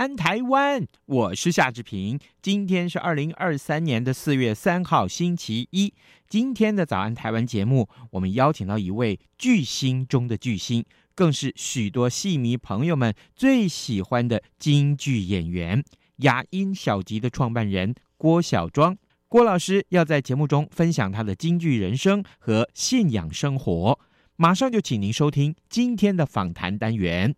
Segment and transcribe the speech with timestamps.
[0.00, 2.18] 安台湾，我是夏志平。
[2.40, 5.92] 今天是二零二三年的四月三号，星期一。
[6.26, 10.82] 今天的早安台湾节目，我们邀请到一位巨星中的巨星，
[11.14, 15.84] 更是许多戏迷朋友们最喜欢的京剧演员——
[16.24, 18.96] 雅音小集的创办人郭小庄。
[19.28, 24.00] 郭老师要在节目中分享他的京剧人生和信仰生活。
[24.36, 27.34] 马上就请您收听今天的访谈单元。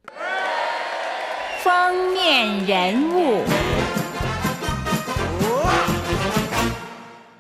[1.73, 3.43] 封面人物，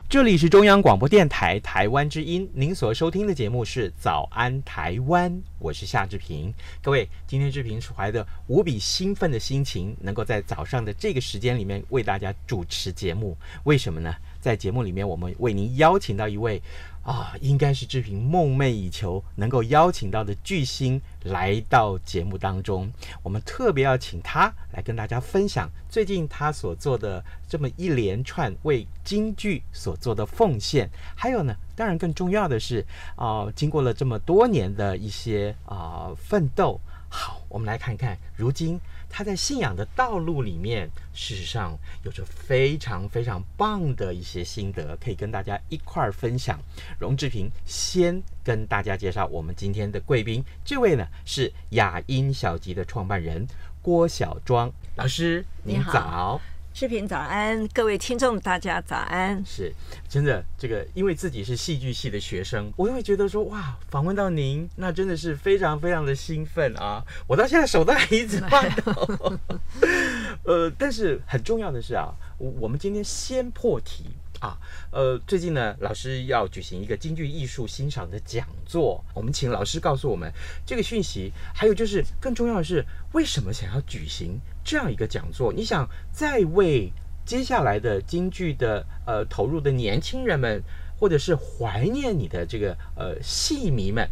[0.08, 6.50] 这里是中央广播电台台湾之音，您所收听的节目是《早安台湾》，我是夏志平。
[6.80, 13.36] 各位，今天志平是怀着无比兴奋的心情，能够在早上的这个时间里面为大家主持节目。
[13.64, 14.14] 为什么呢？
[14.40, 16.60] 在节目里面，我们为您邀请到一位。
[17.02, 22.90] 啊，应该是志平梦寐以求能够邀请到的巨星来到节目当中。
[23.22, 30.88] 我们特别要请他来跟大家分享最近他所做的这么一连串为京剧所做的奉献。
[31.16, 32.86] 还有呢，当然更重要的是，
[33.16, 36.80] 啊，经过了这么多年的一些啊奋斗。
[37.08, 38.80] 好，我们来看看如今。
[39.14, 46.58] 他在信仰的道路里面，事实上有着非常非常棒的一些心得，可以跟大家一块儿分享。
[46.98, 53.46] 荣志平先跟大家介绍我们今天的贵宾，这位呢是雅音小集的创办人
[53.82, 56.40] 郭小庄老师，您早。
[56.74, 59.44] 志平早安，各位听众大家早安。
[59.44, 59.72] 是，
[60.08, 67.04] 真的，这个因为自己是戏剧系的学生，我就会觉得说，哇，访问到您，那真的是非常非常的兴奋啊！
[67.28, 69.38] 我到现在手都还一直发抖。
[70.44, 74.06] 呃，但是很重要的是啊，我们今天先破题。
[74.40, 74.58] 啊，
[74.90, 80.28] 呃，最近呢，老师要举行一个京剧艺术欣赏的讲座，我们请老师告诉我们
[80.66, 81.30] 这个讯息。
[81.54, 85.52] 还有就是，更重要的是，为什么想要举行这样一个讲座？
[85.52, 86.92] 你想再为
[87.24, 90.62] 接下来的京剧的呃投入的年轻人们，
[90.98, 94.08] 或者是怀念你的这个呃戏迷们，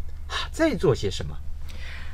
[0.51, 1.35] 再做些什么？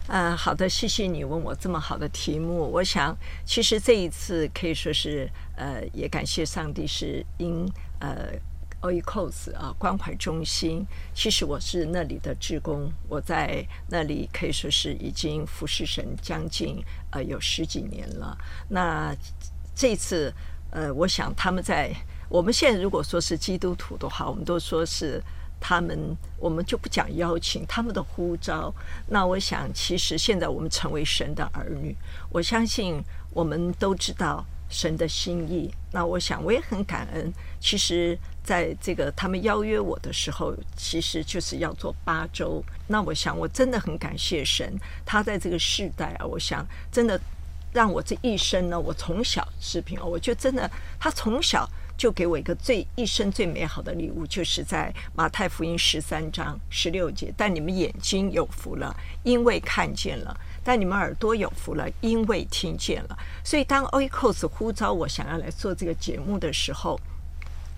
[0.07, 2.71] 呃，好的，谢谢你问我这么好的题目。
[2.71, 3.13] 我想，
[3.45, 7.69] 其实这一次可以说是，呃，也感谢上帝是因
[7.99, 8.31] 呃
[8.81, 10.85] OECOS 啊关怀中心。
[11.13, 18.37] 其实我是那里的职工，我在那里可以说是已经服侍神将近呃有十几年了。
[18.69, 19.16] 那
[19.75, 20.33] 这次
[20.71, 21.91] 呃，我想他们在
[22.29, 25.21] 我们现在如果说是基督徒的话，我们都说是。
[25.59, 28.71] 他们，我们就不讲邀请，他们的呼召。
[29.07, 31.95] 那我想，其实现在我们成为神的儿女，
[32.29, 33.01] 我相信
[33.33, 35.73] 我们都知道神的心意。
[35.91, 37.33] 那我想，我也很感恩。
[37.59, 38.16] 其实，
[38.47, 42.63] 在这个他们邀约我的时候，其实就是要做八周。
[42.88, 44.74] 那我想，我真的很感谢神，
[45.06, 47.19] 他在这个世代啊，我想真的
[47.74, 51.69] 让我这一生呢，我从小视频，我就真的他从小。
[51.97, 57.34] 就给我一个最一生最美好的礼物，就是在马太福音十三章十六节。
[57.35, 60.31] 但你们眼睛有福了，因为看见了；
[60.64, 63.18] 但你们耳朵有福了，因为听见了。
[63.44, 67.00] 所以当 Oikos 呼召我想要来做这个节目的时候，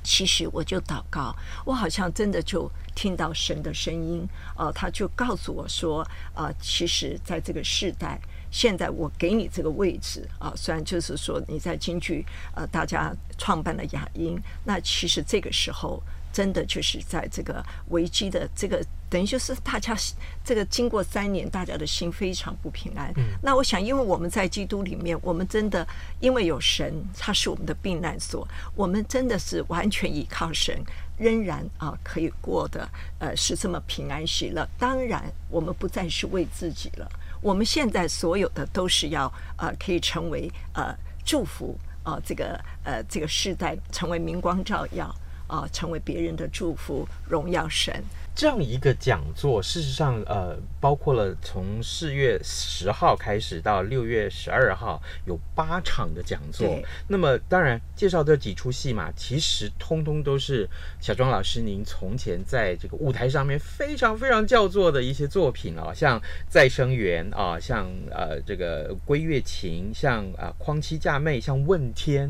[0.09, 4.27] 其实我就祷告，我好像真的就听到神的声音，
[4.57, 6.03] 呃，他就告诉我说，
[6.33, 8.19] 呃，其实在这个世代。
[8.51, 12.25] 现在我给你这个位置啊，虽然就是说你在京剧
[12.55, 14.35] 呃，大家创办了雅音，
[14.65, 19.95] 那其实这个时候真的就是在这个危机的这个，等于就是大家
[20.43, 23.11] 这个经过三年，大家的心非常不平安。
[23.17, 23.23] 嗯。
[23.41, 25.87] 那我想，因为我们在基督里面，我们真的
[26.19, 30.77] 因为有神，他是我们的避难所，我们真的是完全依靠神，
[31.17, 32.87] 仍然啊可以过的
[33.19, 34.67] 呃是这么平安喜乐。
[34.77, 37.09] 当然，我们不再是为自己了。
[37.41, 40.93] 我们现在所有的都是要呃，可以成为呃
[41.25, 45.09] 祝福啊、呃，这个呃这个世代成为明光照耀
[45.49, 48.01] 啊、成为别人的祝福，荣耀神。
[48.39, 56.65] 这样一个讲座，事实上，呃，包括了从四月十号开始到六月十二号，有八场的讲座。
[56.65, 60.65] 对那么，当然介绍这几出戏嘛，其实通通都是
[61.01, 72.29] 小庄老师您从前在这个舞台上面非常非常叫座的一些作品啊，像《再生缘》啊，像呃这个《归月情》，像啊《匡妻嫁妹》，像《问天》。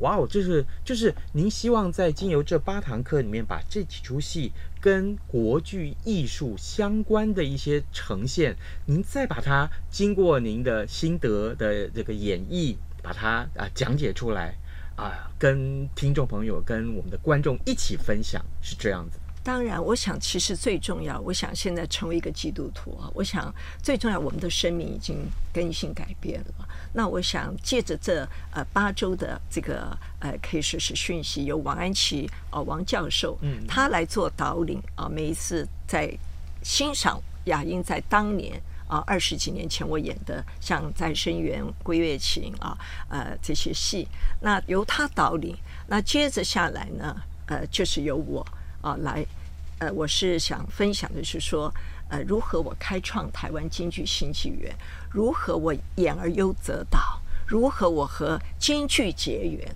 [0.00, 4.52] 哇哦，就是就是您希望在经由这八堂课里面，把这几出戏。
[4.86, 8.54] 跟国剧艺术相关的一些呈现，
[8.86, 14.54] 您再把它经过您的心得的这个演绎，把它啊讲解出来
[14.94, 19.18] 啊，跟听众朋友、跟我们的观众一起分享，是这样子。
[19.46, 26.68] 当然，我想其实最重要，我想现在成为一个基督徒啊，我想最重要，我们的生命已经更新改变了。
[26.92, 36.12] 那我想借着这呃八周的这个呃可以说是讯息，由王安祈呃王教授，嗯，他来做导领啊，每一次在
[36.64, 42.76] 欣赏雅英在当年啊二十几年前我演的像《再生缘》《归月情》啊
[43.08, 44.08] 呃这些戏，
[44.40, 45.56] 那由他导领，
[45.86, 47.16] 那接着下来呢，
[47.46, 48.44] 呃就是由我
[48.86, 49.26] 啊来。
[49.78, 51.70] 呃，我是想分享的是说，
[52.08, 54.74] 呃，如何我开创台湾京剧新纪元，
[55.10, 59.68] 如何我演而优则导，如何我和京剧结缘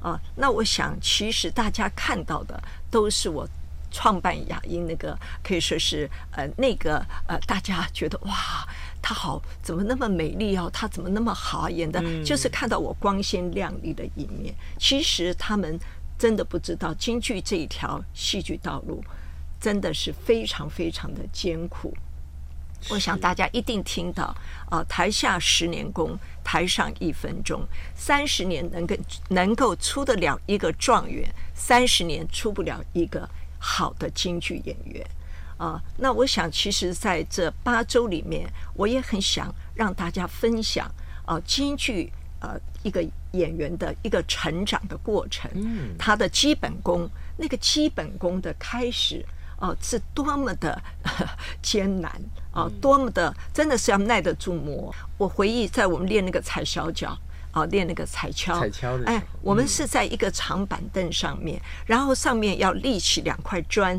[0.00, 0.20] 啊、呃？
[0.34, 3.48] 那我想，其实大家看到的都是我
[3.92, 6.96] 创办雅英那个，可以说是呃那个
[7.28, 8.66] 呃，大家觉得哇，
[9.00, 10.68] 她好，怎么那么美丽哦？
[10.72, 12.02] 她怎么那么好演的？
[12.24, 14.52] 就是看到我光鲜亮丽的一面。
[14.80, 15.78] 其实他们
[16.18, 19.02] 真的不知道京剧这一条戏剧道路。
[19.60, 21.96] 真的是非常非常的艰苦，
[22.90, 24.24] 我想大家一定听到
[24.68, 27.66] 啊、台下十年功，台上一分钟，
[27.96, 28.94] 三十年能够
[29.30, 33.26] 能够出得了一个状元，三十年出不了一个
[33.58, 35.02] 好的京剧演员
[35.56, 40.92] 啊、那我想，其实在这八周里面，我也很想让大家分享
[41.24, 42.12] 啊、京剧
[42.44, 43.02] 呃一个
[43.32, 47.08] 演员的一个成长的过程，嗯，他的基本功，
[47.38, 49.24] 那个基本功的开始。
[49.60, 50.82] 哦，是多么的
[51.62, 52.10] 艰难
[52.52, 52.68] 啊！
[52.82, 54.92] 多么的，真的是要耐得住磨。
[55.16, 57.16] 我回忆在我们练那个踩小脚
[57.52, 59.06] 啊，练那个踩跷，踩跷的。
[59.06, 63.98] 哎，我们是在一个长板凳上面，然后上面要立起两块砖，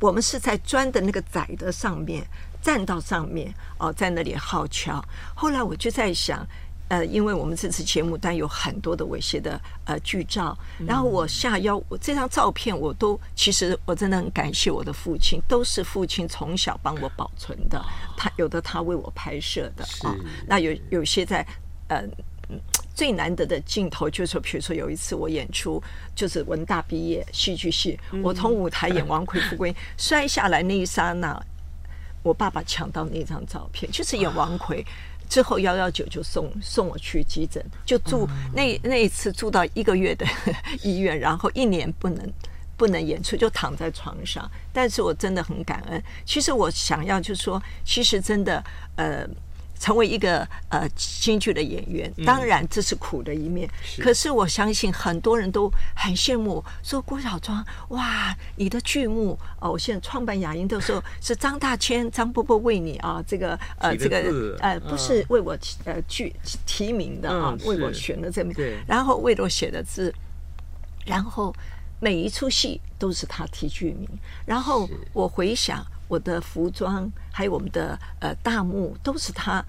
[0.00, 2.26] 我们是在砖的那个窄的上面
[2.60, 5.04] 站到上面哦，在那里号敲。
[5.34, 6.44] 后来我就在想。
[6.88, 10.56] 呃，因为我们这次节目单有很多的猥亵的呃剧照，
[10.86, 17.84] 然后我下腰，我这张照片我都其实我真的很感谢我的父亲，都是父亲从小帮我保存的，
[18.16, 21.46] 他有的他为我拍摄的啊、哦，那有有些在
[21.88, 22.02] 呃
[22.94, 25.82] 最难得的镜头就是说，比如说有一次我演出
[26.14, 31.38] 就是文大毕业戏剧系，我从舞台演王魁富贵摔下来那一刹那，
[32.22, 34.82] 我爸爸抢到那张照片，就是演王魁。
[35.28, 40.26] 之后幺幺九就送送我去急诊，就住那那一次住到一个月的
[40.82, 42.32] 医院，然后一年不能
[42.76, 44.50] 不能演出，就躺在床上。
[44.72, 46.02] 但是我真的很感恩。
[46.24, 48.64] 其实我想要就是说，其实真的
[48.96, 49.28] 呃。
[49.78, 53.68] 成为一个呃京剧的演员，当然这是苦的一面。
[53.98, 66.34] 嗯、可是我相信很多人都很羡慕，说郭小庄哇，你的剧目哦，我现在创办雅音的时候是张大千张伯伯为你啊，这个呃这个呃不是为我呃剧
[66.66, 68.54] 提名的啊，为我选的这名，
[68.86, 70.12] 然后为我写的字，
[71.06, 71.54] 然后
[72.00, 74.08] 每一出戏都是他提剧名，
[74.44, 75.86] 然后我回想。
[76.08, 79.64] 我的服装，还有我们的呃大幕，都是他，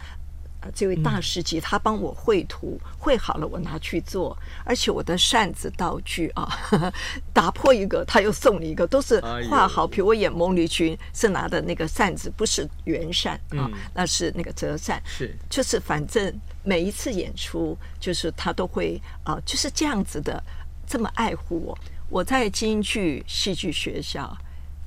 [0.62, 6.94] 呃这位大师级，他帮我绘图，绘好了我拿去做，而且我的扇子道具啊，呵 呵
[7.34, 9.20] 打破一个他又送你一个，都是
[9.50, 9.86] 画好。
[9.86, 20.42] 比如我演孟丽君是拿的那个扇子，不是圆扇啊，那是那个折扇，是就是反正每一次演出，就是他都会啊，就是这样子的，
[20.88, 21.78] 这么爱护我。
[22.10, 24.38] 我在京剧戏剧学校。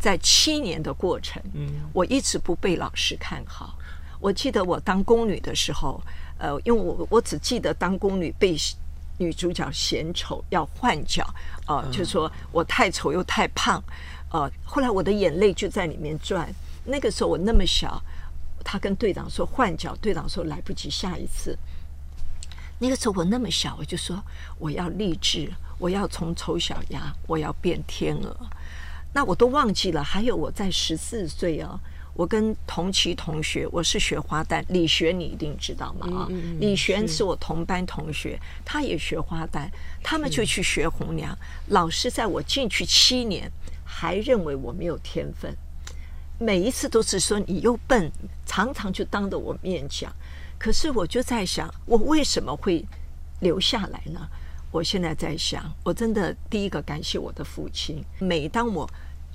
[0.02, 3.78] 在七年的过程，嗯我一直不被老师看好。
[4.18, 6.02] 我记得我当宫女的时候，
[6.38, 8.56] 呃，因为我我只记得当宫女被
[9.18, 11.22] 女主角嫌丑要换角，
[11.66, 13.80] 啊、呃，就说我太丑又太胖，
[14.32, 16.52] 呃，后来我的眼泪就在里面转。
[16.84, 18.02] 那个时候我那么小，
[18.64, 21.56] 他跟队长说换角，队长说来不及，下一次。
[22.80, 24.20] 那个时候我那么小，我就说
[24.58, 28.36] 我要励志，我要从丑小鸭，我要变天鹅。
[29.12, 31.78] 那我都忘记了，还有我在十四岁啊，
[32.14, 36.06] 我跟同期同学，我是学花旦，李璇你一定知道嘛？
[36.06, 39.68] 啊、嗯，嗯、李璇是我同班同学，他也学花旦，
[40.02, 41.36] 他们就去学红娘。
[41.68, 43.50] 老师在我进去七年，
[43.84, 45.54] 还认为我没有天分，
[46.38, 48.10] 每一次都是说你又笨，
[48.46, 50.10] 常常就当着我面讲。
[50.58, 52.84] 可是我就在想，我为什么会
[53.40, 54.28] 留下来呢？
[54.72, 58.02] 我现在在想，我真的第一个感谢我的父亲。
[58.18, 58.88] 每当我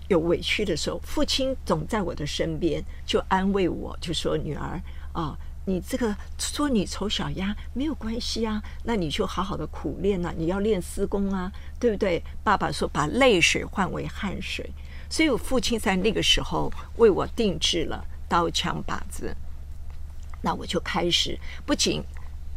[0.10, 4.82] 有委屈的时候，父亲总在我的身边，就安慰我，就说：“女儿
[5.14, 5.38] 啊。”
[5.70, 12.24] 你这个说你丑小鸭没有关系啊，那你就好好的苦练呐、啊，你要练诗功啊，对不对？
[12.42, 14.72] 爸爸说把泪水换为汗水，
[15.10, 19.36] 所以我父亲在那个时候为我定制了刀枪把子，
[20.42, 22.02] 那我就开始不仅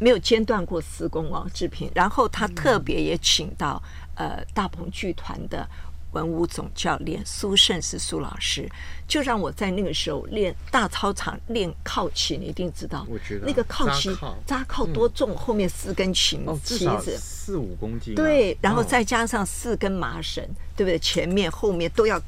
[0.01, 3.81] 没有间断过施工哦，志平，然后他特别也请到
[4.17, 5.65] 呃大鹏剧团的。
[6.13, 8.69] 文武总教练苏胜是苏老师，
[9.07, 14.11] 就让我在那个时候练大操场练靠旗，你一定知道，我知道那个靠旗
[14.45, 20.99] 扎靠多重，嗯、后面四根旗旗子四五公斤，对，然后再加上四根麻绳，对不对？
[20.99, 22.21] 前面后面都要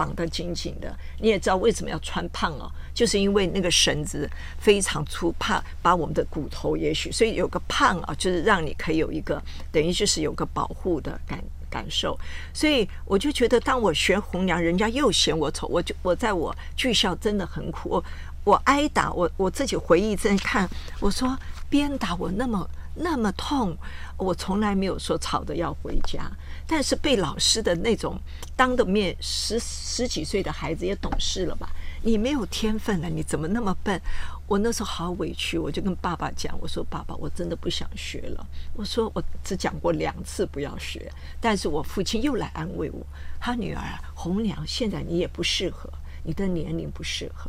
[0.00, 0.96] 绑得紧紧的。
[1.18, 2.64] 你也知道为什么要穿胖哦，
[2.94, 4.26] 就是因为那个绳子
[4.58, 11.38] 非常粗，怕把我们的骨头也许，所以有个胖啊，就是让你可以有一个等于就是有个保护的感。
[11.72, 12.18] 感受，
[12.52, 18.04] 所以我就觉得，当我学红娘，人家又嫌我丑，我就我在我剧校真的很苦，我
[18.42, 21.38] 我挨打，我我自己回忆在看，我说
[21.68, 23.76] 鞭打我那么那么痛，
[24.16, 26.30] 我从来没有说吵着要回家，
[26.66, 28.18] 但是被老师的那种
[28.56, 31.70] 当着面，十十几岁的孩子也懂事了吧？
[32.02, 34.00] 你没有天分了，你怎么那么笨？
[34.46, 43.06] 我那时候好委屈，我就跟爸爸讲，我说：“爸爸，我真的不想学了。”我说：“我只讲过两次不要学。”但是我父亲又来安慰我
[43.38, 43.82] ：“他女儿
[44.14, 45.88] 红娘，现在你也不适合，
[46.24, 47.48] 你的年龄不适合。”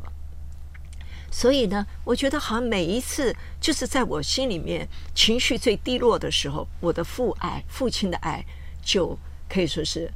[1.31, 8.45] 所以呢，我觉得好像每一次，就是在我心里面情绪最低落的时候，我的父爱、父亲的爱，
[8.83, 9.17] 就
[9.50, 10.11] 可以说是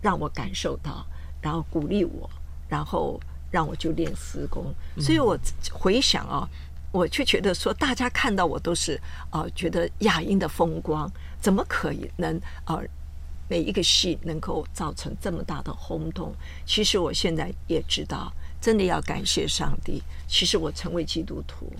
[0.00, 1.04] 让我感受到，
[1.40, 2.30] 然后鼓励我，
[2.68, 3.20] 然后。
[3.52, 5.38] 让我就练私功，所以我
[5.70, 6.48] 回想啊，
[6.90, 11.06] 我就觉得说，大家看到我都是啊，觉得亚音的风光，
[11.38, 12.80] 怎么可以能啊，
[13.50, 16.34] 每一个戏能够造成这么大的轰动？
[16.64, 20.00] 其实我现在也知道，真的要感谢上帝。
[20.28, 21.70] 其实我成为基督徒，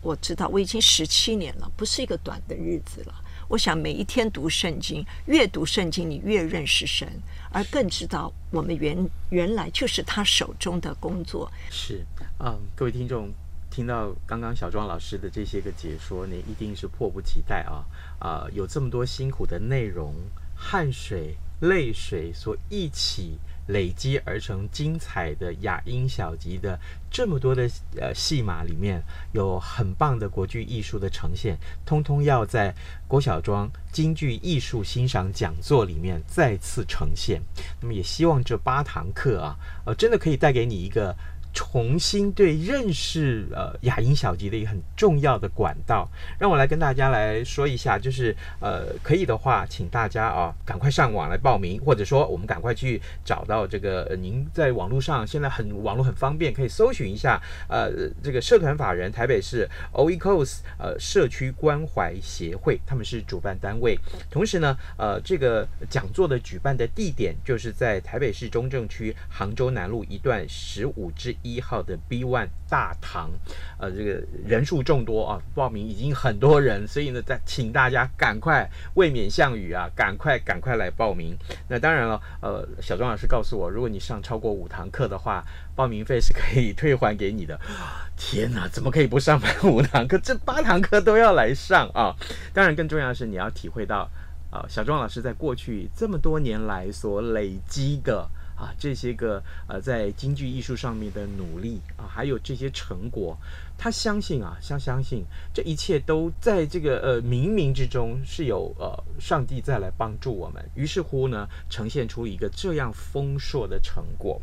[0.00, 3.14] 我知道我已经十七年了，不是一个短的日子了。
[3.46, 7.06] 我想每一天读圣经，越读圣经，你越认识神，
[7.50, 8.96] 而更知道我们原
[9.28, 11.50] 原来就是他手中的工作。
[11.68, 12.06] 是，
[12.38, 13.28] 嗯，各位听众
[13.68, 17.84] 听到刚刚小庄老师的这些个解说，你一定是迫不及待啊！
[18.18, 20.14] 啊，有这么多辛苦的内容，
[20.54, 23.38] 汗水、泪水所一起。
[23.72, 26.78] 累积而成精彩的雅音小集的
[27.10, 27.68] 这么多的
[28.00, 32.74] 呃戏码里面，有很棒的国剧艺术的呈现，通通要在
[33.08, 37.40] 郭小庄京剧艺术欣赏讲座里面再次呈现。
[37.80, 41.16] 那么也希望这八堂课啊，呃，真的可以带给你一个。
[41.52, 57.90] 重新对认识呃雅音小吉的一个很重要的管道，让我来跟大家来说一下，就是呃可以的话，请大家啊赶快上网来报名，或者说我们赶快去找到这个、呃、您在网络上现在很网络很方便，可以搜寻一下呃
[58.22, 63.98] 这个社团法人台北市 OECOS 呃社区关怀协会，他们是主办单位，
[64.30, 73.30] 同时呢呃这个讲座的举办的地点就是在台北市中正区杭州南路一段十五之一号的 B One 大堂，
[73.78, 81.36] 呃，这个人数众多啊，报名已经很多人，所以呢，再请大家赶快未免项羽啊，赶快赶快来报名。
[81.68, 85.44] 那当然了，呃，小庄老师告诉我，如果你上超过五堂课的话，
[85.74, 87.58] 报名费是可以退还给你的。
[88.16, 90.18] 天哪，怎么可以不上满五堂课？
[90.18, 92.14] 这八堂课都要来上啊！
[92.52, 94.08] 当然，更重要的是你要体会到，
[94.50, 98.28] 啊、小庄老师在过去这么多年来所累积的。
[98.60, 103.34] 啊，这些个呃，在京剧艺术上面的努力啊，还有这些成果，
[103.78, 105.24] 他相信啊，相相信
[105.54, 110.62] 这一切都在这个呃冥冥之中是有呃上帝再来帮助我们。
[110.74, 114.38] 于是乎呢，呈现出一个这样丰硕的成果。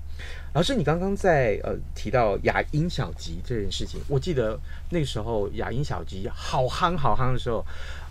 [0.55, 4.59] 老师，你刚刚在呃提到雅音小集这件事情，我记得
[4.89, 7.63] 那时候雅音小集好夯好夯的时候。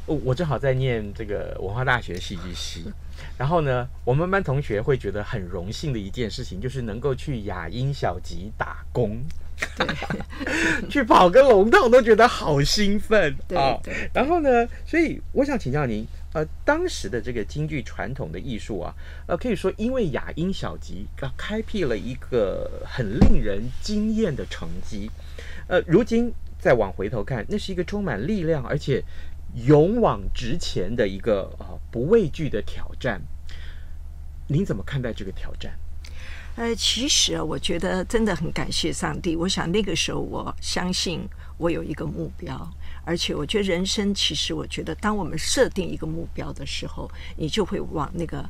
[0.06, 2.84] 我正好在念这个文化大学戏剧系，
[3.36, 9.20] 然后呢，我们班同学会觉得很荣幸的一件事情，就是能够去雅音小集打工，
[9.76, 13.76] 对去跑个龙套都觉得好兴奋啊！
[14.14, 18.94] 然后呢，所以我想请教您，呃，当时的这个京剧传统的艺术啊，
[19.26, 25.10] 呃，可以说因为雅音小集啊，开辟了一个很令人惊艳的成绩，
[25.66, 29.02] 呃，如今再往回头看，那是一个充满力量，而且。
[29.64, 33.22] 勇往直前的一个啊，不畏惧的挑战，
[34.48, 35.78] 您怎么看待这个挑战？
[36.56, 39.34] 呃，其实我觉得真的很感谢上帝。
[39.34, 41.26] 我想那个时候，我相信
[41.58, 42.70] 我有一个目标，
[43.04, 48.44] 而且我觉得人生其实，我觉得当我们设定一个目标的时候，你就会往那个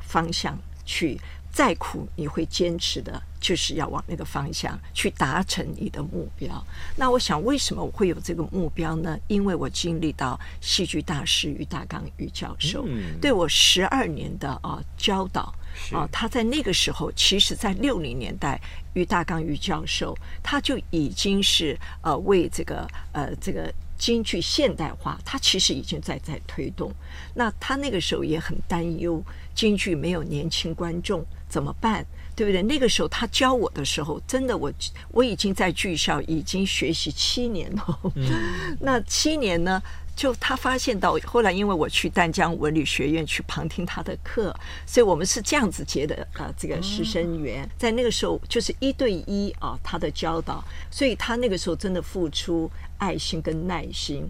[0.00, 1.20] 方向去。
[1.52, 6.64] 再苦，你会坚持的，就是要往那个方向去达成你的目标。
[6.96, 9.18] 那我想，为什么我会有这个目标呢？
[9.28, 12.86] 因为我经历到戏剧大师于大刚于教授
[13.20, 15.54] 对我十二年的啊教导
[15.92, 18.58] 啊，他在那个时候，其实在六零年代，
[18.94, 23.72] 于大刚于教授他就已经是呃为这个呃这个。
[23.98, 26.92] 京剧现代化，他其实已经在在推动。
[27.36, 29.22] 那他那个时候也很担忧，
[29.54, 32.04] 京剧没有年轻观众怎么办？
[32.34, 32.62] 对不对？
[32.62, 34.72] 那个时候他教我的时候，真的我
[35.10, 38.00] 我已经在剧校已经学习七年了。
[38.14, 38.24] 嗯、
[38.80, 39.82] 那七年呢？
[40.14, 44.54] 就他发现到后来，因为我去丹江文理学院去旁听他的课，
[44.86, 47.66] 所以我们是这样子结的啊、呃，这个师生缘。
[47.78, 54.28] 在那个时候就是一对一啊，他的教导，所以他那个时候真的付出爱心跟耐心，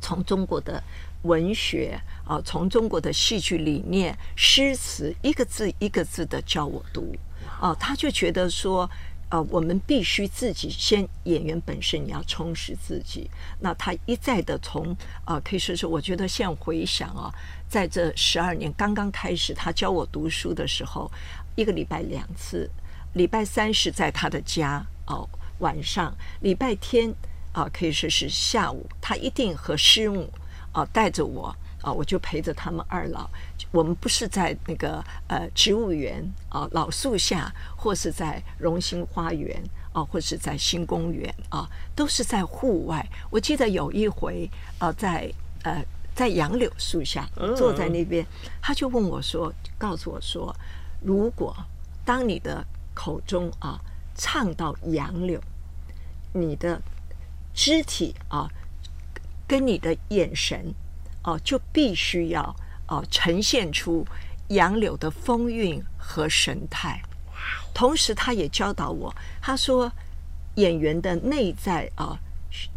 [0.00, 0.82] 从中国的
[1.22, 7.14] 文学啊，从中国的戏剧理念、诗词，一个字一个字的教我读
[7.60, 8.88] 啊，他就觉得说。
[9.30, 13.30] 呃，我们必须自己先演员本身，你要充实自己。
[13.60, 14.90] 那他一再的从
[15.26, 17.30] 啊、呃，可以说是我觉得现在回想啊，
[17.68, 21.12] 在这十二年刚刚开始，他教我读书的时候，
[21.56, 22.70] 一个礼拜两次，
[23.12, 27.10] 礼拜三是在他的家哦、呃，晚上，礼拜天
[27.52, 30.32] 啊、呃，可以说是下午，他一定和师母
[30.78, 31.54] 啊、呃、带着我。
[31.80, 33.30] 啊，我就陪着他们二老。
[33.70, 43.08] 我们不是在那个呃植物园啊，老树下，或是在荣兴花园啊，或是在新公园啊，都是在户外。
[43.30, 45.32] 我记得有一回啊，在
[45.62, 45.80] 呃
[46.16, 48.26] 在杨柳树下坐在那边，
[48.60, 50.52] 他就问我说：“告诉我说，
[51.00, 51.56] 如果
[52.04, 53.80] 当你的口中啊
[54.16, 55.40] 唱到杨柳，
[56.32, 56.82] 你的
[57.54, 58.50] 肢体啊
[59.48, 60.72] 跟你的眼神。”
[61.24, 64.06] 哦，就必须要哦呈现出
[64.50, 67.02] 杨柳的风韵和神态。
[67.74, 69.92] 同时，他也教导我，他说
[70.54, 72.16] 演员的内在啊，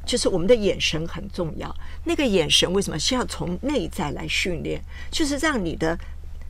[0.06, 1.74] 就是我们的眼神很重要。
[2.04, 4.82] 那个眼神为什么是要从内在来训练？
[5.10, 5.98] 就是让你的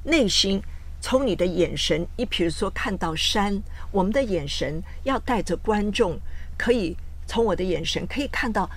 [0.05, 0.59] 内心
[1.01, 6.17] 从你的眼神，你比如说看到山，我们的眼神要带着观众，
[6.57, 8.67] 可以从我的眼神可以看到。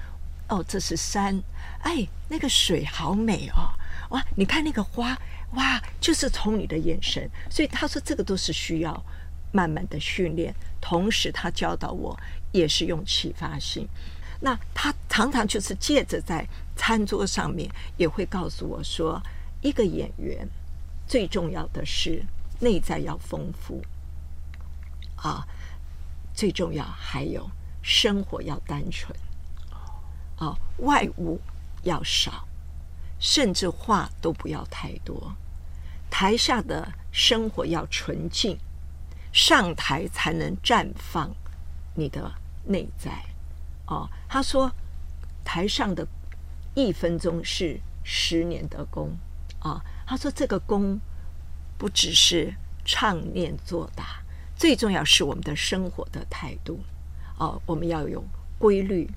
[0.55, 1.43] 哦，这是山，
[1.81, 3.75] 哎，那个水好美哦，
[4.11, 5.19] 哇，你看那个花，
[5.55, 9.05] 哇，就是从你的眼神，所以他说这个都是需要
[9.51, 12.17] 慢慢的训练，同时他教导我
[12.53, 13.89] 也是用启发性，
[14.41, 19.21] 那他常常就是借着在餐桌上面也会告诉我说，
[19.61, 20.49] 一个演员
[21.09, 22.25] 最重要的是
[22.61, 23.83] 内在要丰富，
[25.17, 25.45] 啊，
[26.33, 27.51] 最重要还有
[27.83, 29.13] 生活要单纯。
[30.37, 31.41] 啊，外物
[31.83, 32.47] 要少，
[33.19, 35.35] 甚至话都不要太多。
[36.11, 38.59] 台下的生活要纯净，
[39.33, 41.35] 上台才能绽放
[41.95, 42.33] 你的
[42.65, 43.11] 内在。
[43.87, 44.71] 哦，他说，
[45.45, 46.07] 台上的
[46.75, 49.17] 一分钟是十年的功。
[49.59, 51.01] 啊，他说这个功
[51.79, 54.23] 不只是唱念做打，
[54.57, 56.79] 最重要是我们的生活的态度。
[57.39, 58.23] 哦，我们要有
[58.59, 59.11] 规律。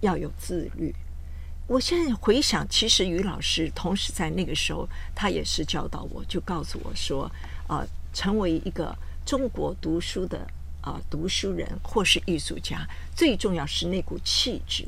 [0.00, 0.94] 要有自律。
[1.66, 7.24] 我现在回想，其实于老师同时在那个时候，他也是教导我，就告诉我说：
[7.66, 10.40] 啊、呃，成为一个中国读书的
[10.82, 14.84] 啊、呃、读书人或是艺术家，最重要是那股气质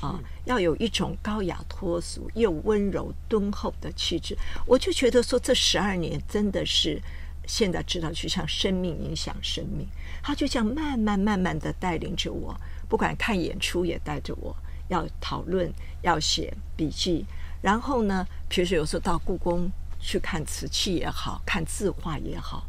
[0.00, 4.36] 啊、呃，要有一种高雅脱俗又温柔敦厚的气质。
[4.66, 7.00] 我就觉得说，这十二年真的是
[7.46, 9.86] 现在知道，就像生命影响生命，
[10.20, 12.60] 他就这样慢慢慢慢的带领着我。
[12.92, 14.54] 不管看演出，也带着我
[14.88, 17.24] 要讨论，要写笔记。
[17.62, 19.66] 然后呢，比如说有时候到故宫
[19.98, 22.66] 去看瓷器也好，看字画也好，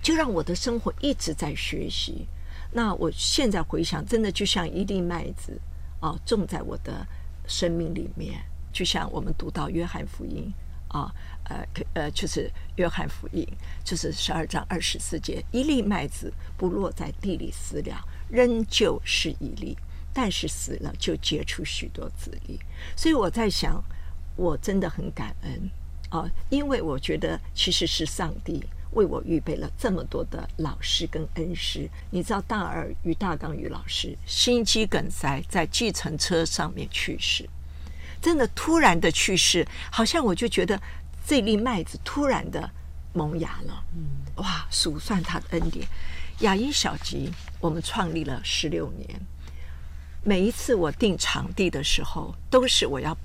[0.00, 2.26] 就让我的生活一直在学习。
[2.72, 5.60] 那我现在回想，真的就像一粒麦子
[6.00, 7.06] 啊，种在我的
[7.46, 8.42] 生命里面。
[8.72, 10.50] 就像我们读到约翰福音
[10.88, 11.12] 啊，
[11.44, 13.46] 呃呃，就是约翰福音，
[13.84, 18.02] 就是十二章二十四节，一粒麦子不落在地里死了。
[18.28, 19.76] 仍旧是一粒，
[20.12, 22.58] 但是死了就结出许多子粒。
[22.96, 23.82] 所以我在想，
[24.36, 25.70] 我真的很感恩
[26.10, 31.88] 啊，因为我觉得其实是上帝为我预备了这么多的老师跟恩师。
[32.10, 37.48] 你知道，大儿与大刚与老师心肌梗塞在计程车上面去世，
[38.22, 40.80] 真的突然的去世，好像我就觉得
[41.26, 42.70] 这粒麦子突然的
[43.12, 43.84] 萌芽了。
[43.96, 44.04] 嗯，
[44.36, 45.86] 哇，数算他的恩典。
[46.40, 49.20] 雅音小集我们创立了十六年，
[50.22, 53.16] 每一次我定场地的时候，都是我要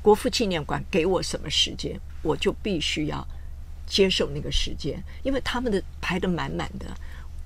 [0.00, 3.26] 国父纪念馆给我什么时间，我就必须要
[3.86, 6.86] 接受那个时间，因为他们的排得满满的。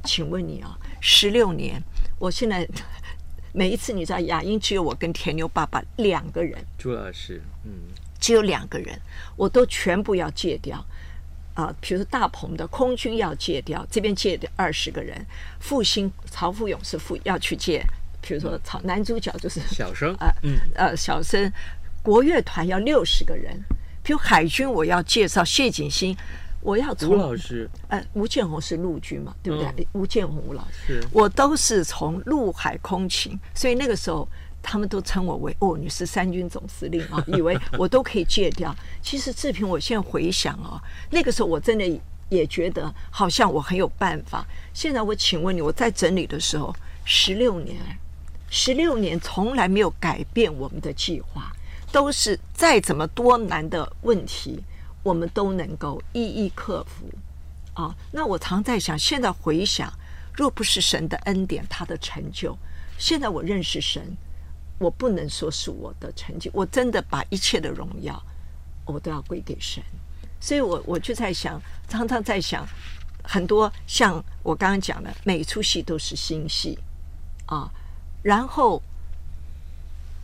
[0.05, 1.83] 请问你啊，十六年，
[2.19, 2.69] 我现在
[3.53, 7.73] 每一次你知道，雅音只有我跟田牛爸爸两个人，朱老师，嗯，
[8.21, 9.01] 只有两个人，
[9.35, 10.85] 我都全部要戒掉。
[11.55, 15.25] 啊，比如说大鹏的空军要借掉，这边借掉二十个人，
[15.61, 17.81] 复兴曹富勇是副要去借，
[18.21, 21.51] 比如说曹男主角就是小生啊，嗯呃小生，
[22.03, 23.57] 国乐团要六十个人，
[24.03, 26.17] 比如海军我要介绍谢景新，
[26.61, 29.69] 我要从吴老师，呃吴建宏是陆军嘛，对不对？
[29.77, 34.29] 嗯、吴建宏吴老师，我都是从陆海空勤，所以那个时候。
[34.65, 38.75] 他们都称我为哦，你是三军总司令啊， 以为我都可以戒掉。
[39.03, 42.01] 其实志平，我现在回想啊，那个时候我真的
[42.31, 44.45] 也觉得好像我很有办法。
[44.73, 46.75] 现在我请问你，我在整理的时候，
[47.05, 47.77] 十六年，
[48.49, 51.53] 十六年从来没有改变我们的计划，
[51.93, 54.65] 都是再怎么多难的问题，
[55.03, 57.07] 我们都能够一一克服
[57.75, 57.95] 啊。
[58.11, 59.93] 那我常在想，现在回想，
[60.33, 62.57] 若不是神的恩典，他的成就，
[62.97, 64.17] 现在我认识神。
[64.85, 68.23] 我不能说是我的成绩，我真的把一切的荣耀，
[68.85, 69.83] 我都要归给神。
[70.39, 72.69] 所以我我就在想，常常在想，
[73.23, 76.79] 很多像我刚刚讲的，每出戏都是新戏
[77.47, 77.73] 啊。
[78.23, 78.83] 然后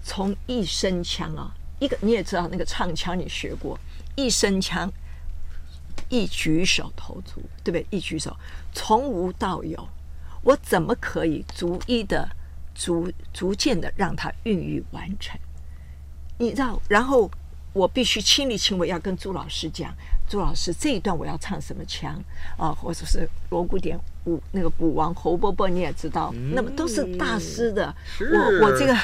[0.05, 3.81] 从一声枪啊，一个你也知道那个唱腔你学过，
[4.14, 4.92] 一声枪，
[6.11, 7.87] 一举手投足，对不对？
[7.88, 8.37] 一举手，
[8.75, 9.88] 从无到有，
[10.42, 12.29] 我怎么可以逐一的？
[12.74, 15.38] 逐逐渐的让它孕育完成，
[16.38, 17.30] 你知道，然后
[17.72, 19.94] 我必须亲力亲为，要跟朱老师讲，
[20.28, 22.20] 朱老师这一段我要唱什么腔
[22.56, 28.96] 啊，或者是锣鼓点鼓那个鼓王侯伯伯你也知道，嗯、那么都是大师的，我我这个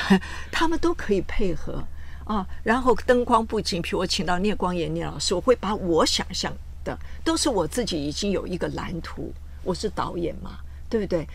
[0.51, 1.83] 他们都可以配合
[2.25, 6.53] 啊，然后灯光布景，比如我请到聂光炎聂老师，我会把我想象
[6.83, 10.59] 的都是我自己已经有一个蓝图，我是导演嘛，
[10.91, 11.27] 对不对？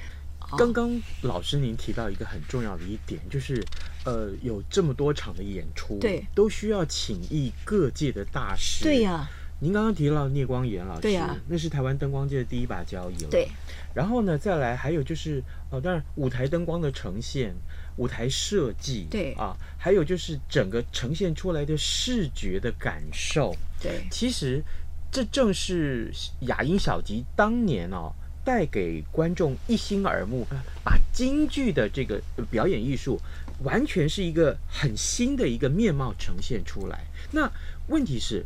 [0.57, 3.63] 刚刚老师您提到一个很重要的一点，就是，
[4.05, 8.83] 呃，有这么多场的演出，对，都需要请益各界的大师。
[8.83, 13.29] 对呀，您刚刚提到聂光炎老师，对呀，那是台湾灯光界的第一把交椅了。
[13.29, 13.47] 对。
[13.93, 17.53] 然后呢，再来还有就是，呃，当然舞台灯光的呈现、
[17.97, 23.55] 舞台设计，对啊，还有就是整个呈现出来的视觉的感受。
[23.81, 24.63] 对，其实
[25.11, 26.11] 这正是
[26.41, 28.13] 雅音小集当年哦。
[28.43, 30.45] 带给观众一新耳目，
[30.83, 33.19] 把京剧的这个表演艺术，
[33.63, 37.05] 完全是一个很新的一个面貌呈现出来。
[37.31, 37.51] 那
[37.87, 38.43] 问题是，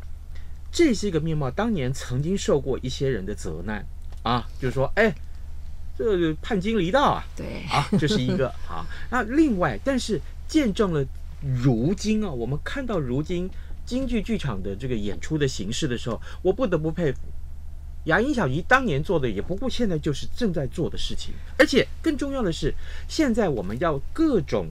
[0.71, 3.86] 这些个面貌当年曾经受过一些人的责难
[4.23, 5.13] 啊，就是说，哎，
[5.97, 8.86] 这个叛经离道啊，对啊，这是一个 啊。
[9.10, 11.05] 那另外，但是见证了
[11.63, 13.49] 如今啊，我们看到如今
[13.86, 17.19] 京剧剧场的这个演出的形式的时候，我不得不佩服。
[18.06, 21.34] 亚音小姨当年做的也不过，现在就是正在做的事情。
[21.58, 22.74] 而且更重要的是，
[23.08, 24.68] 现在我们要各种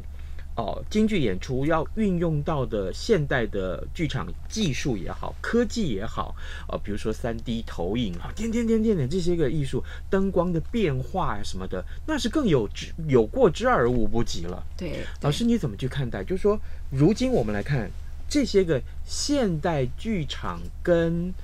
[0.56, 6.34] 哦京剧演出要运用到的现代的剧场技术也好，科技也好，
[6.68, 14.64] 呃，比如说三 D 投影啊，点点点点点这些个艺术，灯光的变化呀什么的，那是更有之有过之而无不及了。
[14.76, 16.22] 对，对老师你怎么去看待？
[16.22, 16.56] 就是说，
[16.90, 17.90] 如今我们来看
[18.28, 21.34] 这些个现代剧场跟。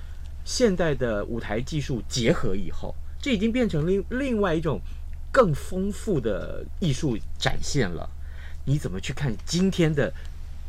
[0.45, 4.81] 现代的舞台技术结合以后，这已经变成另另外一种
[5.31, 8.09] 更丰富的艺术展现了。
[8.65, 10.13] 你怎么去看今天的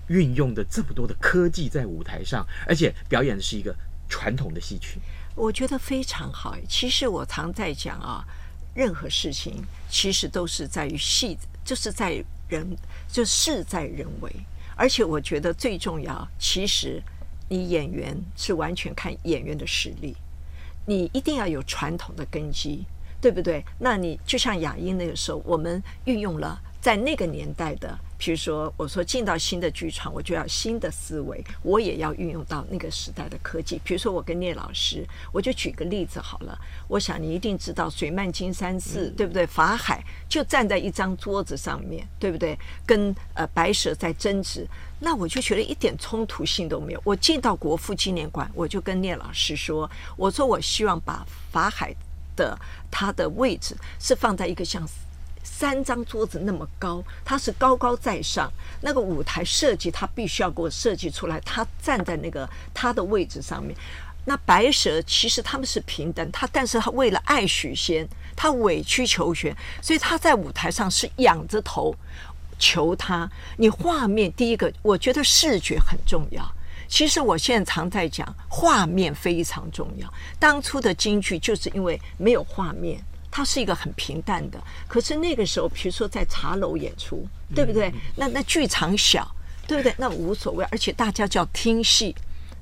[0.08, 3.76] 运用的这么多的科技在舞台上，而且表演的是一个
[4.08, 5.00] 传统的戏曲？
[5.36, 6.56] 我觉得非常好。
[6.68, 8.24] 其实我常在讲啊，
[8.76, 12.68] 任何事情其实都是在于戏，就是在人，
[13.08, 14.32] 就事在人为。
[14.76, 17.02] 而且我觉得最重要，其实。
[17.52, 20.16] 你演员是完全看演员的实力，
[20.86, 22.86] 你一定要有传统的根基，
[23.20, 23.62] 对不对？
[23.78, 28.00] 那你就像雅音那个时候，我们运用了在那个年代的。
[28.22, 33.82] 比如说，我说进到新的剧场，我就要新的思维，我也要运用到那个时代的科技。
[33.84, 35.04] 比如说，我跟聂老师，
[35.34, 36.56] 我就举个例子好了。
[36.88, 39.48] 我想你一定知道水漫金山寺，对不对？
[39.48, 42.56] 法海就站在一张桌子上面，对不对？
[42.86, 44.68] 跟呃白蛇在争执，
[45.00, 47.02] 那我就觉得一点冲突性都没有。
[47.04, 51.92] 我进到国父纪念馆，我就跟聂老师说，我说我希望把法海
[52.36, 52.56] 的
[52.92, 54.88] 他的位置是放在一个像。
[55.44, 58.52] 三张桌子那么高，他是高高在上。
[58.82, 61.40] 那个舞台设计，他必须要给我设计出来。
[61.42, 63.76] 他站在那个他的位置上面，
[64.26, 71.96] 那白蛇其实他们是平等，他但是他为了爱许仙，他委曲求全，所以他在舞台上是仰着头
[72.58, 73.30] 求他。
[73.58, 76.44] 你画面第一个，我觉得视觉很重要。
[76.88, 80.14] 其实我现在常在讲，画面非常重要。
[80.38, 84.62] 当初的京剧就是因为没有画面，它是一个很平淡的。
[84.88, 87.92] 可是那个时候，比如说在茶楼演出，对不对？
[88.18, 89.26] 那那剧场小，
[89.66, 89.96] 对不对？
[89.98, 92.14] 那无所谓，而且大家叫听戏。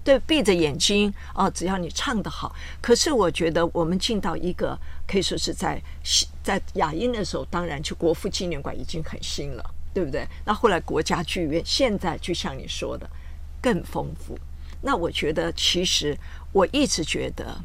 [0.01, 2.55] 对，闭着眼睛哦，只要你唱得好。
[2.81, 5.79] 可是我觉得我们进到一个可以说是在
[6.41, 10.25] 在雅音的时候，当然去国父纪念馆已经很新了，对不对？
[10.45, 13.07] 那后来国家剧院，现在就像你说的
[13.61, 14.39] 更丰富。
[14.81, 16.17] 那我觉得其实
[16.53, 17.61] 我一直觉得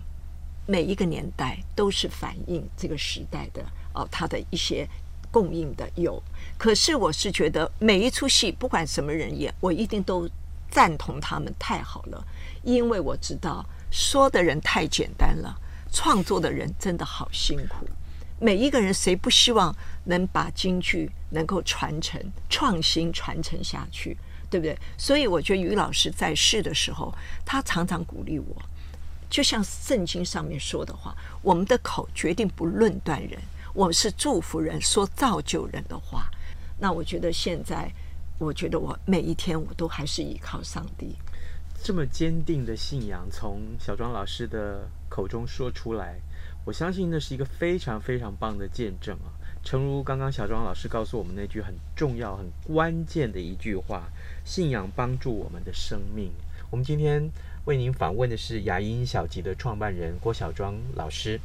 [0.66, 4.88] 每一个年代都是反映这个时代的哦，它的一些
[5.31, 6.22] 供应的有。
[6.57, 10.29] 可是我是觉得每一出戏不管什么人演，我一定都。
[10.70, 12.27] 赞同他们太好了，
[12.64, 15.57] 因为我知道说的人太简单了，
[15.92, 17.87] 创作的人真的好辛苦。
[18.40, 19.72] 每一个人谁不希望
[20.07, 24.16] 能把京剧能够传承、创新传承下去，
[24.50, 24.77] 对不对？
[24.98, 28.57] 所以我觉得于老师在世的时候，他常常鼓励我，
[29.34, 33.36] 就像圣经上面说的话：“我们的口决定不论断人，
[33.72, 36.30] 我们是祝福人、说造就人的话。”
[36.78, 37.90] 那我觉得现在。
[38.36, 41.14] 我觉得我每一天我都还是依靠上帝。
[41.84, 46.16] 这么坚定的信仰从小庄老师的口中说出来，
[46.64, 49.30] 我相信那是一个非常非常棒的见证啊！
[49.62, 54.08] 诚如刚刚小庄老师告诉我们那句很重要、很关键的一句话：
[54.44, 56.32] 信仰帮助我们的生命。
[56.70, 57.30] 我们今天
[57.64, 61.40] 为您访问的是雅音小集的创办人郭小庄老师，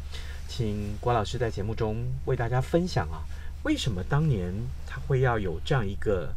[0.47, 3.23] 请郭老师在节目中为大家分享啊，
[3.63, 4.53] 为什么当年
[4.85, 6.33] 他会要有这样一个。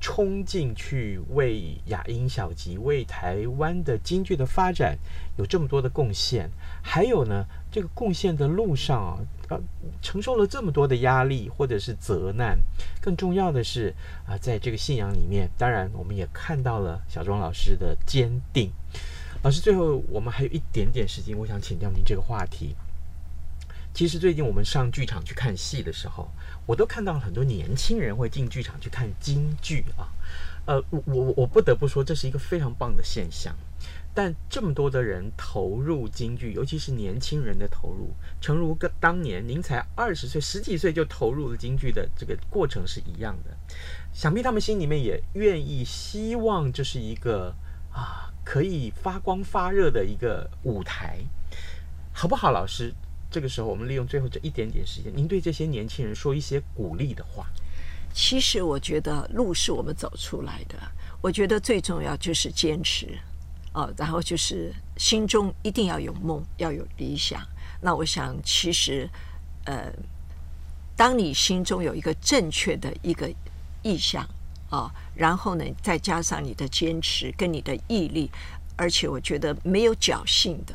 [0.00, 4.98] 冲进去为雅音小集、为台湾的京剧的发展
[5.38, 6.50] 有这么多的贡献，
[6.82, 9.16] 还有呢，这个贡献的路上啊，
[9.48, 9.58] 呃，
[10.02, 12.58] 承受了这么多的压力或者是责难，
[13.00, 13.94] 更重要的是
[14.26, 18.70] 啊，在这个信仰里面，当然我们也看到了小庄老师的坚定。
[19.44, 22.74] 老师，最后我们还有一点点时间，我想请教您这个话题。
[23.92, 26.30] 其实最近我们上剧场去看戏的时候，
[26.64, 30.08] 我都看到了很多年轻人会进剧场去看京剧啊，
[30.64, 33.54] 呃，我我我不得不说，这是一个非常棒的现象。
[34.14, 43.54] 但这么多的人投入京剧，尤其是年轻人的投入，诚如跟当年您才二十岁、十几岁就投入了京剧的这个过程是一样的。
[44.10, 47.54] 想必他们心里面也愿意、希望这是一个
[47.92, 51.18] 啊可以发光发热的一个舞台，
[52.12, 52.92] 好不好，老师？
[53.30, 57.46] 这个时候，我们利用最后这一点点时间，您对这些年轻人说一些鼓励的话。
[58.12, 60.76] 其实，我觉得路是我们走出来的。
[61.20, 63.18] 我觉得最重要就是坚持，
[63.72, 67.42] 哦，然后就是心中一定要有梦，要有理想。
[67.80, 69.10] 那我想，其实，
[69.64, 69.92] 呃，
[70.94, 73.28] 当你心中有一个正确的一个
[73.82, 74.24] 意向
[74.70, 78.30] 啊，然后呢，再加上你的坚持跟你的毅力，
[78.76, 80.74] 而且我觉得没有侥幸的。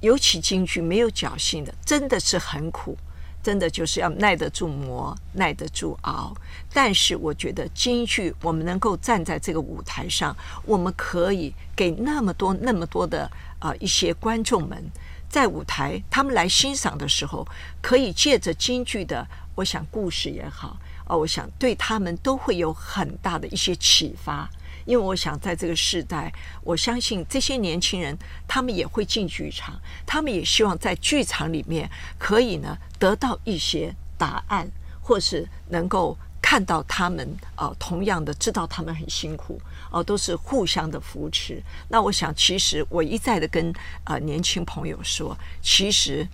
[0.00, 2.98] 尤其京剧没有侥幸的，真的是很苦，
[3.40, 6.36] 真的就是要耐得住磨，耐得住熬。
[6.72, 13.30] 但是我觉得京剧，我们能够站在这个舞台上，我们可以给那么多那么多的
[13.60, 14.84] 啊、一些观众们，
[15.28, 17.46] 在舞台他们来欣赏的时候，
[17.80, 24.48] 可以借着京剧的，我想故事也好，哦，我想对他们都会有很大的一些启发。
[24.84, 26.32] 因为我想，在这个时代，
[26.64, 31.88] 我相信这些年轻人，他们也会进剧场，他们也希望在剧场里面
[32.18, 34.68] 可以呢得到一些答案，
[35.00, 39.60] 或是能够看到他们啊、呃，同样的知道他们很辛苦
[39.92, 41.62] 哦、都是互相的扶持。
[41.88, 43.70] 那我想，其实我一再的跟
[44.02, 46.26] 啊、呃、年轻朋友说，其实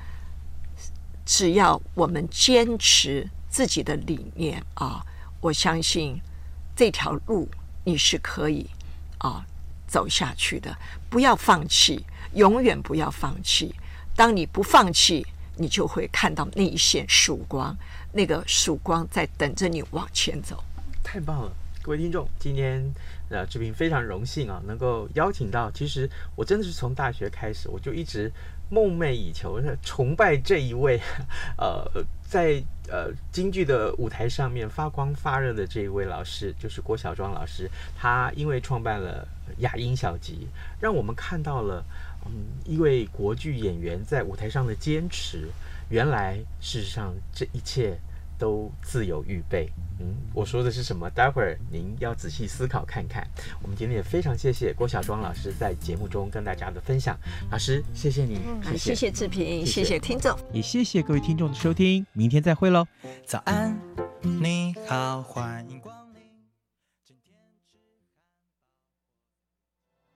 [1.26, 5.04] 只要我们坚持自己的理念啊、
[5.40, 6.20] 我相信
[6.76, 7.48] 这条路。
[7.84, 8.66] 你是可以
[9.16, 9.46] 啊
[9.86, 10.76] 走下去的，
[11.08, 13.74] 不要放弃，永远不要放弃。
[14.14, 17.74] 当你不放弃，你就会看到那一线曙光，
[18.12, 20.62] 那个曙光在等着你往前走。
[21.02, 22.84] 太棒了，各位听众，今天
[23.30, 25.70] 呃志平非常荣幸啊，能够邀请到。
[25.70, 28.30] 其实我真的是从大学开始，我就一直
[28.70, 31.00] 梦寐以求，崇拜这一位
[31.58, 32.04] 呃。
[32.28, 37.66] 在呃京剧的舞台上面发光发热的这一位老师，就是郭小庄老师。
[37.96, 39.26] 他因为创办了
[39.60, 40.46] 雅音小集，
[40.78, 41.82] 让我们看到了
[42.26, 42.30] 嗯
[42.66, 45.48] 一位国剧演员在舞台上的坚持。
[45.88, 47.98] 原来事实上这一切
[48.38, 49.68] 都自有预备。
[50.00, 51.10] 嗯，我说的是什么？
[51.10, 53.26] 待会儿您要仔细思考看看。
[53.60, 57.18] 我们今天也非常谢谢郭小庄老师在节目中跟大家的分享。
[57.50, 62.06] 老师，谢谢你，嗯、谢谢谢志平，谢谢，谢谢听众，也谢谢各位听众的收听。
[62.12, 62.86] 明天再会喽。
[63.26, 63.76] 早安，
[64.22, 65.97] 你好，欢迎。